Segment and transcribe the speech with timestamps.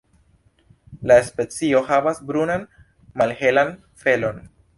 [1.11, 2.65] La specio havas brunan
[3.23, 3.71] malhelan
[4.07, 4.43] felon.